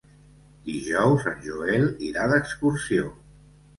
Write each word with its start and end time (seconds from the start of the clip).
Dijous 0.69 1.27
en 1.31 1.37
Joel 1.49 1.85
irà 2.09 2.25
d'excursió. 2.33 3.13